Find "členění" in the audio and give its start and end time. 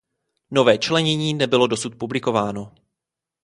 0.77-1.33